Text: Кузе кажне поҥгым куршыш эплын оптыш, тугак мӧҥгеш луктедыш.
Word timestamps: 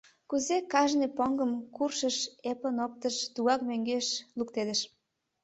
Кузе 0.29 0.57
кажне 0.73 1.07
поҥгым 1.17 1.51
куршыш 1.75 2.17
эплын 2.51 2.77
оптыш, 2.85 3.15
тугак 3.33 3.61
мӧҥгеш 3.67 4.07
луктедыш. 4.37 4.81